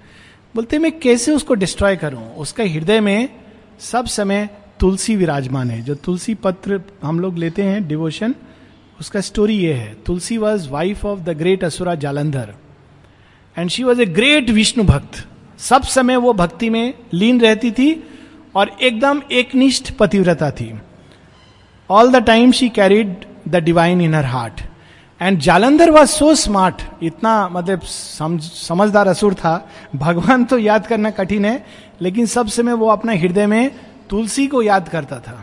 [0.54, 2.28] बोलते मैं कैसे उसको डिस्ट्रॉय करूँ?
[2.34, 3.28] उसका हृदय में
[3.80, 4.48] सब समय
[4.80, 8.34] तुलसी विराजमान है। जो तुलसी पत्र हम लोग लेते हैं डिवोशन
[9.00, 12.54] उसका स्टोरी ये है, Tulsi was wife of the great asura Jalandhar
[13.56, 15.24] and she was a great Vishnu bhakt.
[15.60, 17.90] सब समय वो भक्ति में लीन रहती थी
[18.54, 20.72] और एकदम एकनिष्ठ पतिव्रता थी।
[21.90, 23.14] All the time she carried
[23.48, 24.60] the divine in her heart
[25.20, 31.44] and Jalandhar was so smart इतना मतलब समझदार असुर था। भगवान तो याद करना कठिन
[31.44, 31.64] है,
[32.02, 33.70] लेकिन सब समय वो अपना हृदय में
[34.10, 35.38] तुलसी को याद करता था।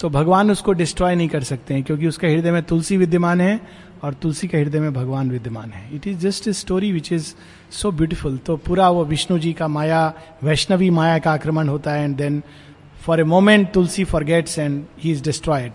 [0.00, 3.60] तो भगवान उसको डिस्ट्रॉय नहीं कर सकते हैं, क्योंकि उसके हृदय में तुलसी विद्यमान है
[4.04, 7.32] और तुलसी के हृदय में भगवान विद्यमान है। It is just a story which is
[7.72, 12.04] so beautiful तो पूरा वो विष्णु जी का माया, वैष्णवी माया का आक्रमण होता है
[12.04, 12.42] and then
[13.02, 15.72] for a moment Tulsi forgets and he is destroyed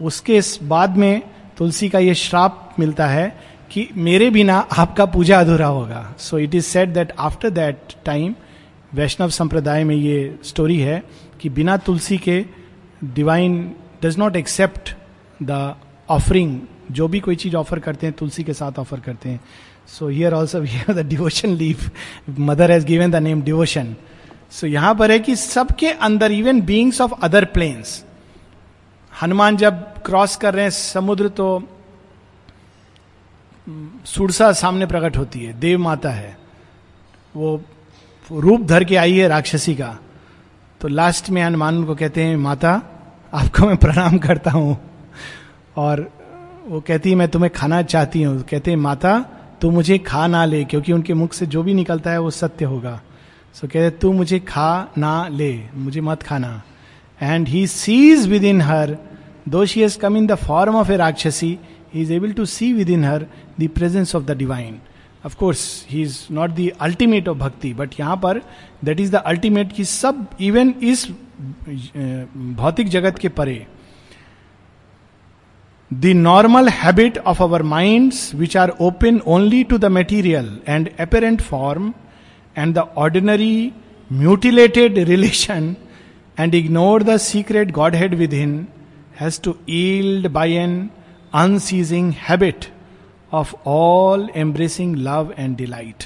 [0.00, 1.22] उसके बाद में
[1.58, 3.28] तुलसी का ये श्राप मिलता है
[3.70, 8.34] कि मेरे बिना आपका पूजा अधूरा होगा। So it is set that after that time
[8.94, 11.02] Vaishnav संप्रदाय में ये स्टोरी है
[11.40, 12.44] कि बिना तुलसी के
[13.14, 14.94] divine does not accept
[15.42, 15.74] the
[16.10, 19.40] offering जो भी कोई चीज़ ऑफ़र करते हैं, तुलसी के साथ ऑफ़र करते हैं।
[19.88, 21.90] So here also have the devotion leave
[22.40, 23.94] mother has given the name devotion
[24.50, 28.04] so यहाँ पर है कि सबके अंदर even beings of other planes
[29.22, 31.62] Hanuman जब क्रॉस कर रहे हैं, समुद्र तो
[34.04, 36.36] सुरसा सामने प्रकट होती है। देव माता है।
[37.36, 37.62] वो
[38.32, 39.98] रूप धर के आई है राक्षसी का।
[40.80, 42.80] तो लास्ट में हनुमान को कहते हैं, माता
[43.36, 44.76] आपको मैं प्रणाम करता हूँ।
[45.76, 46.00] और
[46.68, 49.18] वो कहती है मैं तुम्हें खाना चाहती हूँ। कहते माता
[49.60, 52.64] तू मुझे खा ना ले क्योंकि उनके मुख से जो भी निकलता है वो सत्य
[52.64, 53.00] होगा।
[53.54, 56.62] सो so, कहते तू मुझे खा ना ले मुझे मत खाना।
[57.20, 58.96] And he sees within her
[59.48, 61.58] though she has come in the form of a rakshasi
[61.94, 63.26] he is able to see within her
[63.60, 64.78] the presence of the divine
[65.26, 68.42] of course he is not the ultimate of bhakti but यहाँ पर
[68.84, 71.08] that is the ultimate की सब even इस
[72.56, 73.66] भौतिक जगत के परे।
[75.90, 81.40] The normal habit of our minds which are open only to the material and apparent
[81.42, 81.92] form
[82.56, 83.72] and the ordinary
[84.10, 85.74] mutilated relation
[86.38, 88.66] and ignore the secret godhead within
[89.20, 90.78] has to yield by an
[91.34, 92.64] unceasing habit
[93.32, 96.04] of all embracing love and delight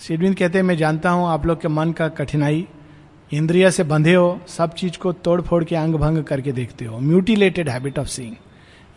[0.00, 2.66] सिडविन कहते हैं, मैं जानता हूँ आप लोग के मन का कठिनाई
[3.32, 6.98] इंद्रिया से बंधे हो, सब चीज़ को तोड़ फोड़ के अंग भंग करके देखते हो।
[6.98, 8.34] म्यूटिलेटेड हैबिट ऑफ़ सीइंग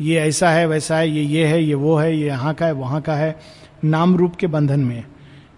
[0.02, 2.72] ये ऐसा है, वैसा है, ये ये है, ये वो है, ये यहाँ का है,
[2.72, 3.40] वहाँ का है,
[3.84, 5.04] नाम रूप के बंधन में।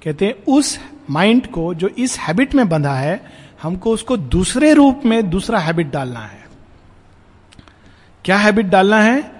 [0.04, 3.22] कहते हैं, उस माइंड को जो इस हैबिट में बंधा है,
[3.62, 6.44] हमको उसको दूसरे रूप में दूसरा हैबिट डालना है।
[8.26, 9.32] क्या हैबिट डालना है?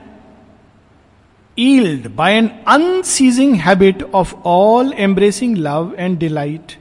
[1.60, 6.72] Yield by an unceasing habit of all embracing love and delight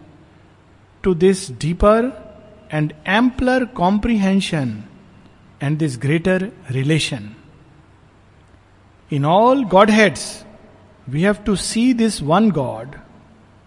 [1.03, 2.24] to this deeper
[2.73, 4.83] and ampler comprehension
[5.63, 7.31] and this greater relation
[9.13, 10.45] in all godheads
[11.09, 12.97] we have to see this one god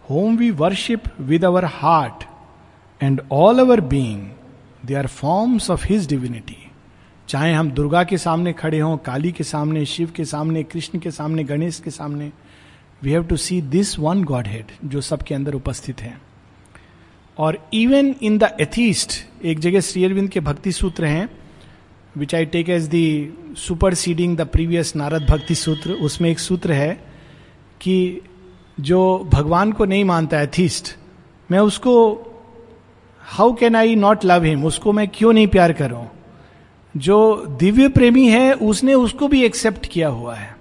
[0.10, 2.24] whom we worship with our heart
[3.04, 4.30] and all our being
[4.86, 6.64] they are forms of his divinity
[7.30, 11.12] चाहे हम दुर्गा के सामने खड़े हों, काली के सामने, शिव के सामने, कृष्ण के
[11.12, 12.32] सामने, गणेश के सामने
[13.04, 16.22] we have to see this one godhead जो सबके अंदर उपस्थित हैं।
[17.38, 19.12] और इवन इन द एथीस्ट
[19.46, 21.30] एक जगह श्री अरविंद के भक्ति सूत्र हैं
[22.18, 23.34] which I take as the
[23.94, 27.04] superseding the previous Narad Bhakti Sutra उसमें एक सूत्र है
[27.82, 28.22] कि
[28.80, 30.96] जो भगवान को नहीं मानता है थीस्ट
[31.52, 31.96] मैं उसको
[33.20, 36.10] how can I not love him उसको मैं क्यों नहीं प्यार करूँ
[36.98, 40.58] जो दिव्य प्रेमी है, उसने उसको भी एक्सेप्ट किया हुआ है।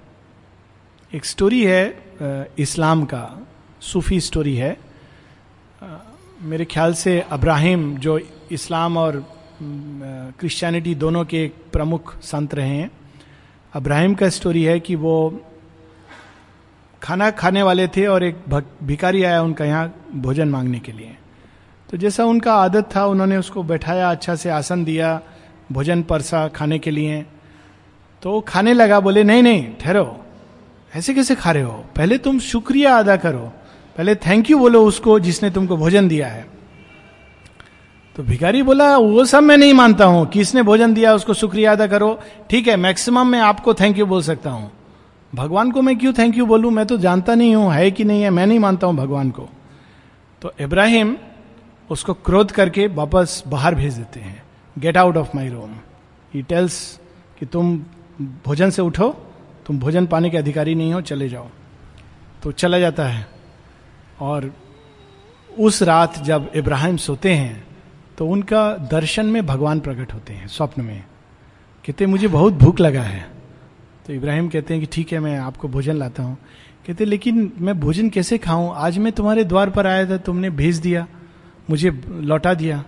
[1.14, 1.98] एक स्टोरी है
[2.58, 3.46] इस्लाम का,
[3.80, 4.76] सूफी स्टोरी है।
[6.42, 8.20] मेरे ख्याल से अब्राहिम, जो
[8.52, 9.24] इस्लाम और
[10.38, 12.90] क्रिश्चियनिटी दोनों के एक प्रमुख संत रहे हैं,
[13.74, 15.40] अब्राहिम का स्टोरी है कि वो
[17.02, 21.16] खाना खाने वाले थे और एक भिकारी आया उनका यहाँ भोजन मांगने के लिए।
[21.90, 25.20] तो जैसा उनका आदत था, उन्होंने उसको बैठाया अच्छा से आसन दिया,
[25.72, 27.26] भोजन परसा खाने के लिए।
[28.22, 30.24] तो खाने लगा, बोले, नहीं नहीं, ठहरो।
[30.94, 31.84] ऐसे कैसे खा रहे हो?
[31.96, 33.52] पहले तुम शुक्रिया अदा करो।
[33.96, 36.46] पहले थैंक यू बोलो उसको जिसने तुमको भोजन दिया है।
[38.16, 41.86] तो भिखारी बोला, वो सब मैं नहीं मानता हूँ। किसने भोजन दिया उसको शुक्रिया अदा
[41.86, 42.18] करो।
[42.50, 44.70] ठीक है मैक्सिमम मैं आपको थैंक यू बोल सकता हूँ।
[45.32, 46.70] भगवान को मैं क्यों थैंक यू बोलूँ?
[46.70, 49.48] मैं तो जानता नहीं हूँ, है कि नहीं है, मैं नहीं मानता हूँ भगवान को।
[50.42, 51.16] तो इब्राहिम
[51.90, 54.42] उसको क्रोध करके वापस बाहर भेज देते हैं।
[54.76, 55.76] Get out of my room
[56.34, 57.00] he tells
[57.40, 57.76] कि तुम
[58.46, 59.08] भोजन से उठो,
[59.66, 61.48] तुम भोजन पाने के अधिकारी नहीं हो, चले जाओ।
[62.42, 63.35] तो चला जाता है।
[64.20, 64.54] और
[65.58, 67.66] उस रात जब इब्राहिम सोते हैं
[68.18, 71.04] तो उनका दर्शन में भगवान प्रकट होते हैं, स्वप्न में।
[71.86, 73.28] कहते मुझे बहुत भूख लगा है।
[74.06, 76.36] तो इब्राहिम कहते हैं कि, ठीक है, मैं आपको भोजन लाता हूँ।
[76.86, 78.74] कहते लेकिन मैं भोजन कैसे खाऊं?
[78.74, 81.06] आज मैं तुम्हारे द्वार पर आया था, तुमने भेज दिया,
[81.70, 82.84] मुझे लौटा दिया।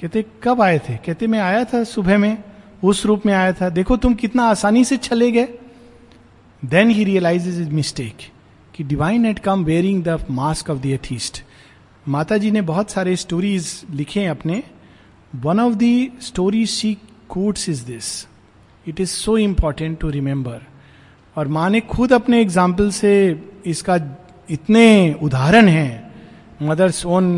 [0.00, 0.96] कहते कब आए थे?
[0.96, 2.42] कहते मैं आया था सुबह में,
[2.84, 5.48] उस रूप में आया था। देखो, तुम कितना आसानी से चले गए।
[6.64, 8.16] Then he realize is mistake
[8.80, 11.42] कि divine at come wearing the mask of the atheist
[12.08, 13.64] माता जी ने बहुत सारे स्टोरीज
[13.94, 14.62] लिखे हैं अपने।
[15.42, 16.92] One of the story she
[17.28, 18.06] quotes is this
[18.86, 20.62] it is so important to remember
[21.36, 23.12] और माँ ने खुद अपने एग्ज़ाम्पल से
[23.66, 23.96] इसका
[24.50, 24.86] इतने
[25.22, 26.12] उदाहरण हैं
[26.62, 27.28] mother's own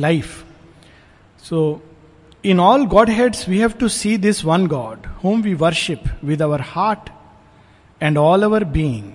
[0.00, 0.44] life
[1.44, 1.64] so
[2.44, 6.60] in all godheads we have to see this one god whom we worship with our
[6.66, 7.10] heart
[8.00, 9.10] and all our being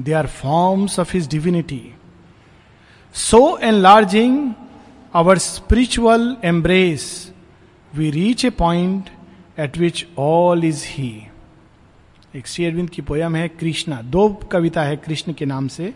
[0.00, 1.82] they are forms of his divinity
[3.14, 4.50] So enlarging
[5.14, 7.06] our spiritual embrace,
[7.94, 9.08] we reach a point
[9.58, 11.22] at which all is he
[12.36, 15.94] एक श्री अरविंद की poem है कृष्णा। दो कविता है कृष्ण के नाम से।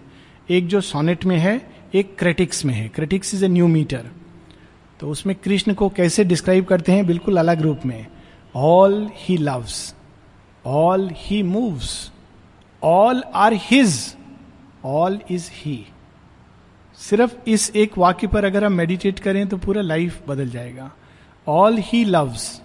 [0.51, 4.11] एक जो सोनेट में है एक क्रेटिक्स में है। Cretics is a new meter
[5.01, 8.07] तो उसमें कृष्ण को कैसे डिस्क्राइब करते हैं बिल्कुल अलग रूप में।
[8.55, 9.95] All he loves
[10.67, 12.11] all he moves
[12.85, 13.95] all are his
[14.85, 15.77] all is he
[16.99, 20.91] सिर्फ़ इस एक वाक्य पर अगर हम मेडिटेट करें तो पूरा लाइफ बदल जाएगा।
[21.47, 22.61] ऑल ही लव्स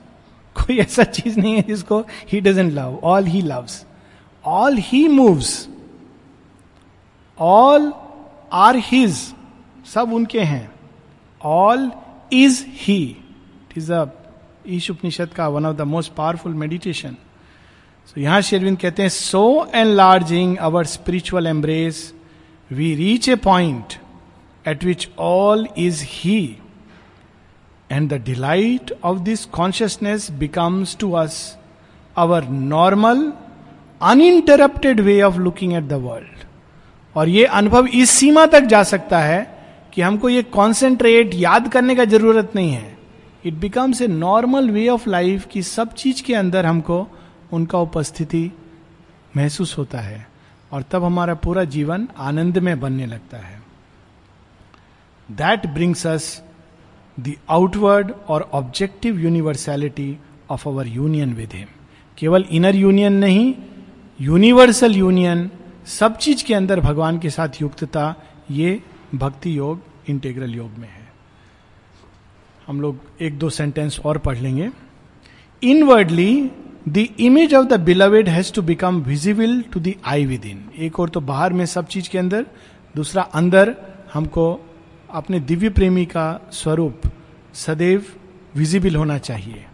[0.55, 1.99] कोई ऐसा चीज़ नहीं है जिसको
[2.31, 3.85] he doesn't love all he loves
[4.45, 5.67] all he moves
[7.37, 7.91] all
[8.53, 9.15] are his
[9.93, 10.69] सब उनके हैं।
[11.41, 11.91] All
[12.33, 14.05] is he it is a
[14.67, 17.15] Isha Upanishad का one of the most powerful meditation
[18.09, 22.13] so, यहाँ शेरविंद कहते हैं so enlarging our spiritual embrace
[22.71, 23.93] we reach a point
[24.67, 26.57] at which all is he
[27.91, 31.57] and the delight of this consciousness becomes to us
[32.17, 33.31] our normal
[34.01, 36.43] uninterrupted way of looking at the world
[37.15, 39.41] और ये अनुभव इस सीमा तक जा सकता है
[39.93, 42.97] कि हमको ये कॉन्सेंट्रेट याद करने का ज़रूरत नहीं है।
[43.45, 47.07] It becomes a normal way of life कि सब चीज़ के अंदर हमको
[47.53, 48.51] उनका उपस्थिति
[49.37, 50.27] महसूस होता है
[50.71, 53.61] और तब हमारा पूरा जीवन आनंद में बनने लगता है।
[55.29, 56.41] That brings us
[57.19, 60.17] the outward और objective universality
[60.49, 61.67] of our union with him
[62.17, 63.53] केवल इनर यूनियन नहीं
[64.21, 65.49] यूनिवर्सल यूनियन
[65.87, 68.15] सब चीज़ के अंदर भगवान के साथ युक्तता,
[68.51, 68.81] ये
[69.15, 71.07] भक्ति योग इंटेग्रल योग में है।
[72.67, 74.69] हम लोग एक दो सेंटेंस और पढ़ लेंगे।
[75.63, 76.51] Inwardly
[76.87, 81.09] the image of the beloved has to become visible to the eye within एक और
[81.09, 82.45] तो बाहर में सब चीज़ के अंदर,
[82.95, 83.75] दूसरा अंदर
[84.13, 84.45] हमको
[85.13, 87.01] अपने दिव्य प्रेमी का स्वरूप
[87.53, 88.05] सदैव
[88.55, 89.65] विजिबल होना चाहिए।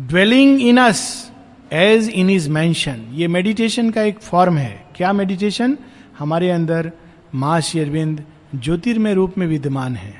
[0.00, 1.30] Dwelling in us
[1.72, 5.78] as in his mansion ये मेडिटेशन का एक फॉर्म है। क्या मेडिटेशन
[6.18, 6.92] हमारे अंदर
[7.34, 10.14] माँ शेरविंद ज्योतिर्मय रूप में विद्यमान है।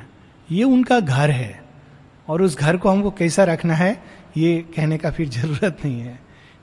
[0.53, 1.63] ये उनका घर है।
[2.29, 4.03] और उस घर को हमको कैसा रखना है?
[4.37, 6.19] ये कहने का फिर ज़रूरत नहीं है।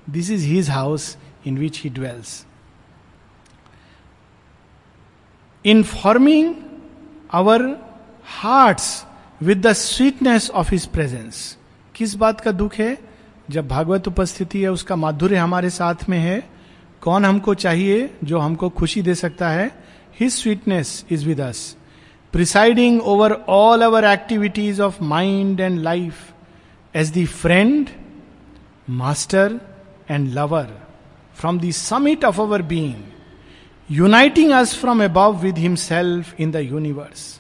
[0.10, 2.46] This is his house in which he dwells
[5.66, 6.54] in forming
[7.34, 7.64] our
[8.26, 9.06] hearts
[9.42, 11.58] with the sweetness of his presence
[11.96, 12.98] किस बात का दुख है?
[13.52, 16.44] जब भागवत उपस्थिति है, उसका माधुर्य हमारे साथ में है,
[17.02, 19.72] कौन हमको चाहिए जो हमको खुशी दे सकता है?
[20.20, 21.76] His sweetness is with us
[22.34, 26.14] presiding over all our activities of mind and life
[26.94, 27.92] as the friend,
[28.88, 29.60] master,
[30.08, 30.70] and lover
[31.34, 33.12] from the summit of our being,
[33.88, 37.40] uniting us from above with Himself in the universe.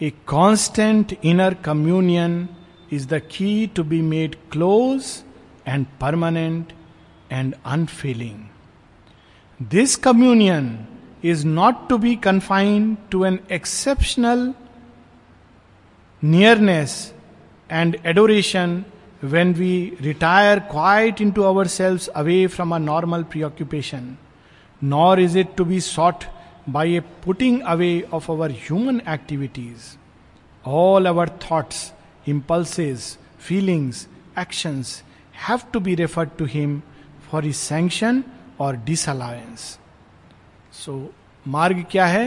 [0.00, 2.48] A constant inner communion
[2.90, 5.24] is the key to be made close
[5.64, 6.72] and permanent
[7.30, 8.50] and unfailing.
[9.60, 10.86] This communion
[11.22, 14.54] is not to be confined to an exceptional
[16.20, 17.11] nearness
[17.80, 18.84] and adoration
[19.34, 24.18] when we retire quite into ourselves away from a normal preoccupation,
[24.82, 26.26] nor is it to be sought
[26.66, 29.96] by a putting away of our human activities.
[30.64, 31.92] All our thoughts
[32.26, 34.06] impulses, feelings,
[34.36, 36.82] actions have to be referred to him
[37.28, 38.22] for his sanction
[38.60, 39.60] और disallowance
[40.72, 40.92] so
[41.48, 42.26] मार्ग क्या है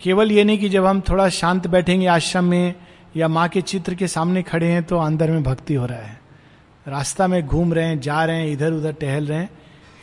[0.00, 2.74] केवल ये नहीं कि जब हम थोड़ा शांत बैठेंगे आश्रम में
[3.16, 6.20] या माँ के चित्र के सामने खड़े हैं तो अंदर में भक्ति हो रहा है।
[6.88, 9.50] रास्ता में घूम रहे हैं, जा रहे हैं इधर उधर टहल रहे हैं।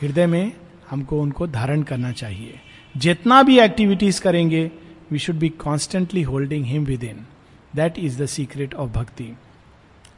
[0.02, 0.52] हृदय में
[0.90, 2.60] हमको उनको धारण करना चाहिए।
[2.96, 4.70] जितना भी एक्टिविटीज़ करेंगे
[5.10, 7.26] we should be constantly holding him within
[7.76, 9.36] that is the secret of bhakti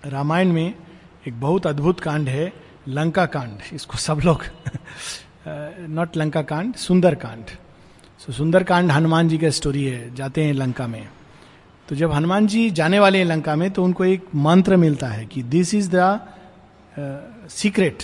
[0.07, 0.75] Ramayana में
[1.29, 2.53] एक बहुत अद्भुत कांड है,
[2.89, 4.45] लंका कांड। इसको सब लोग
[5.89, 7.45] नॉट लंका कांड, सुंदर कांड।
[8.19, 11.09] सो सुंदर कांड हनुमान जी का स्टोरी है, जाते हैं लंका में।
[11.89, 15.25] तो जब हनुमान जी जाने वाले हैं लंका में तो उनको एक मंत्र मिलता है
[15.27, 16.21] कि दिस इज़ द
[17.51, 18.03] सीक्रेट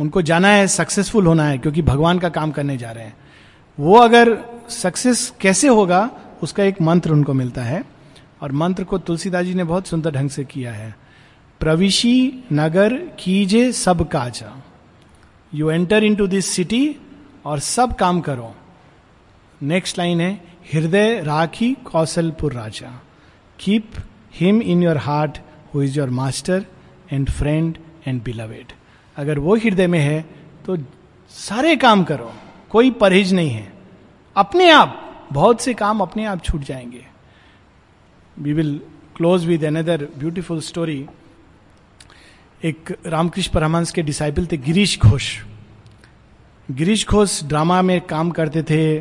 [0.00, 3.16] उनको जाना है सक्सेसफुल होना है, क्योंकि भगवान का काम करने जा रहे हैं।
[3.78, 6.10] वो अगर सक्सेस कैसे होगा,
[6.42, 7.84] उसका एक मंत्र उनको मिलता है।
[8.42, 10.94] और मंत्र को तुलसीदास जी ने बहुत सुंदर ढंग से किया है।
[11.60, 14.62] प्रविशी नगर कीजे सब Kaza.
[15.54, 16.96] You enter into this city
[17.44, 18.54] और सब काम करो।
[19.62, 20.32] नेक्स्ट लाइन है,
[20.74, 23.02] हृदय राखी कौशलपुर राजा।
[23.60, 23.90] Keep
[24.34, 25.38] him in your heart
[25.74, 26.64] who is your master
[27.12, 28.72] and friend and beloved
[29.16, 30.20] अगर वो हृदय में है
[30.66, 30.76] तो
[31.30, 32.32] सारे काम करो।
[32.70, 33.72] कोई परहेज नहीं है।
[34.36, 37.06] अपने आप, बहुत से काम अपने आप छूट जाएँगे।
[38.38, 38.80] We will
[39.16, 41.06] close with another beautiful story
[42.64, 45.42] एक रामकृष्ण परमहंस के डिसाइपल थे गिरीश घोष।
[46.70, 49.00] गिरीश घोष ड्रामा में काम करते थे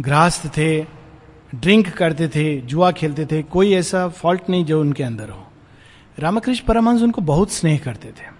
[0.00, 1.01] गृहस्थ थे।
[1.54, 5.46] ड्रिंक करते थे, जुआ खेलते थे, कोई ऐसा फॉल्ट नहीं जो उनके अंदर हो।
[6.18, 8.30] रामकृष्ण परमहंस उनको बहुत स्नेह करते थे।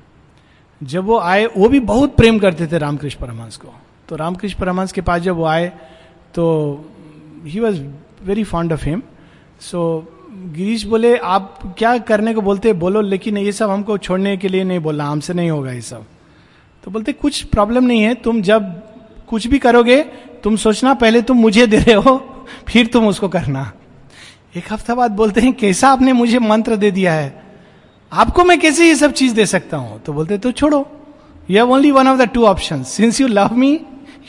[0.80, 3.68] जब वो आए, वो भी बहुत प्रेम करते थे रामकृष्ण परमहंस को।
[4.08, 5.68] तो रामकृष्ण परमहंस के पास जब वो आए
[6.34, 6.44] तो
[7.44, 7.80] he was
[8.24, 9.02] very fond of him
[9.60, 9.82] so
[10.32, 14.64] Girish बोले, आप क्या करने को बोलते बोलो, लेकिन ये सब हमको छोड़ने के लिए
[14.64, 16.04] नहीं बोलना, हमसे नहीं होगा ये सब।
[16.84, 18.72] तो बोलते, कुछ प्रॉब्लम नहीं है, तुम जब
[19.26, 20.02] कुछ भी करोगे,
[20.44, 22.16] तुम सोचना, पहले तुम मुझे दे रहे हो
[22.68, 23.72] फिर तुम उसको करना।
[24.57, 27.43] एक हफ़्ता बाद बोलते हैं, कैसा आपने मुझे मंत्र दे दिया है?
[28.12, 30.01] आपको मैं कैसे ये सब चीज़ दे सकता हूँ?
[30.03, 30.78] तो बोलते तो छोड़ो।
[31.51, 33.72] You have only one of the two option since you love me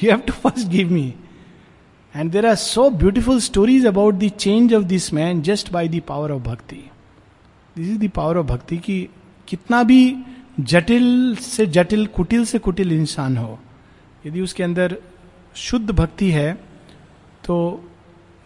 [0.04, 1.14] you have to first give me
[2.16, 6.02] and there are so beautiful stories about the change of this man just by the
[6.08, 6.84] power of bhakti
[7.78, 9.08] this is the power of bhakti की
[9.48, 10.16] कितना भी
[10.60, 13.60] जटिल से जटिल, कुटिल से कुटिल इंसान हो।
[14.26, 14.98] यदि उसके अंदर
[15.56, 16.54] शुद्ध भक्ति है
[17.46, 17.56] तो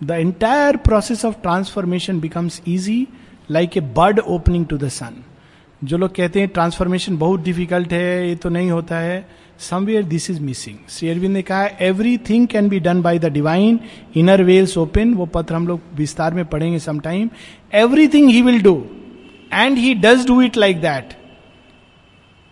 [0.01, 3.07] the entire process of transformation becomes easy
[3.51, 5.23] like a bird opening to the sun
[5.81, 9.27] जो लोग कहते हैं ट्रांसफॉर्मेशन बहुत डिफ़िकल्ट है, ये तो नहीं होता है.
[9.59, 11.65] Somewhere this is missing Shri Aurobindo ने कहा
[12.29, 13.79] everything can be done by the divine
[14.15, 17.29] inner wells open वो पत्र हम लोग विस्तार में पढ़ेंगे sometime
[18.07, 18.75] everything he will do
[19.53, 21.17] and he does do it like that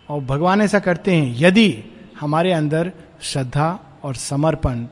[0.08, 1.72] और भगवान ऐसा करते हैं, यदि
[2.20, 2.92] हमारे अंदर
[3.22, 3.68] श्रद्धा
[4.02, 4.86] और समर्पण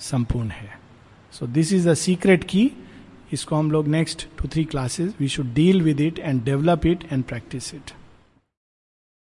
[0.00, 0.79] संपूर्ण है।
[1.32, 2.70] So this is the secret की
[3.32, 7.04] इसको हम लोग next two three classes we should deal with it and develop it
[7.12, 7.92] and practice it